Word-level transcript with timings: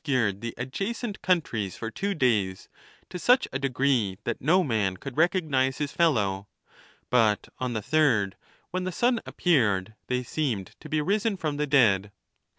291 0.03 0.33
scared 0.33 0.41
the 0.41 0.55
adjacent 0.59 1.21
countries 1.21 1.77
for 1.77 1.91
two 1.91 2.15
days 2.15 2.69
to 3.07 3.19
such 3.19 3.47
a 3.53 3.59
de 3.59 3.69
gi 3.69 3.75
fee 3.75 4.17
that 4.23 4.41
no 4.41 4.63
man 4.63 4.97
could 4.97 5.15
recognize 5.15 5.77
his 5.77 5.91
fellow; 5.91 6.47
but 7.11 7.49
on 7.59 7.73
the 7.73 7.83
third, 7.83 8.35
when 8.71 8.83
the 8.83 8.91
sun 8.91 9.21
appeared, 9.27 9.93
they 10.07 10.23
seemed 10.23 10.71
to 10.79 10.89
be 10.89 11.01
risen 11.01 11.37
from 11.37 11.57
the 11.57 11.67
dead. 11.67 12.11